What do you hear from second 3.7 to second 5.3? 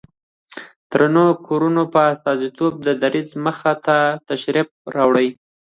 ته تشریف راوړي